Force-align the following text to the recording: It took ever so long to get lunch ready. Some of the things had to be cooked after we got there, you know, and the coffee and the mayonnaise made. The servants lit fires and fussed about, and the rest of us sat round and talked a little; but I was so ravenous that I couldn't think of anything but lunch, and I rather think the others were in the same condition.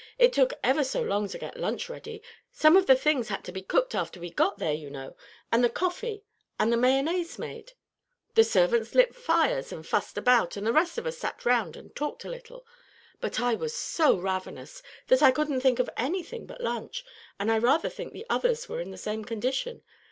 It 0.17 0.33
took 0.33 0.55
ever 0.63 0.83
so 0.83 1.03
long 1.03 1.27
to 1.29 1.37
get 1.37 1.59
lunch 1.59 1.87
ready. 1.87 2.23
Some 2.51 2.75
of 2.75 2.87
the 2.87 2.95
things 2.95 3.27
had 3.29 3.43
to 3.43 3.51
be 3.51 3.61
cooked 3.61 3.93
after 3.93 4.19
we 4.19 4.31
got 4.31 4.57
there, 4.57 4.73
you 4.73 4.89
know, 4.89 5.15
and 5.51 5.63
the 5.63 5.69
coffee 5.69 6.23
and 6.59 6.73
the 6.73 6.77
mayonnaise 6.77 7.37
made. 7.37 7.73
The 8.33 8.43
servants 8.43 8.95
lit 8.95 9.13
fires 9.15 9.71
and 9.71 9.85
fussed 9.85 10.17
about, 10.17 10.57
and 10.57 10.65
the 10.65 10.73
rest 10.73 10.97
of 10.97 11.05
us 11.05 11.19
sat 11.19 11.45
round 11.45 11.75
and 11.77 11.95
talked 11.95 12.25
a 12.25 12.29
little; 12.29 12.65
but 13.19 13.39
I 13.39 13.53
was 13.53 13.75
so 13.75 14.17
ravenous 14.17 14.81
that 15.05 15.21
I 15.21 15.29
couldn't 15.29 15.61
think 15.61 15.77
of 15.77 15.87
anything 15.95 16.47
but 16.47 16.61
lunch, 16.61 17.05
and 17.39 17.51
I 17.51 17.59
rather 17.59 17.87
think 17.87 18.11
the 18.11 18.25
others 18.27 18.67
were 18.67 18.81
in 18.81 18.89
the 18.89 18.97
same 18.97 19.23
condition. 19.23 19.83